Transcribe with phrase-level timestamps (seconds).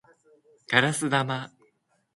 [0.67, 1.51] ガラス玉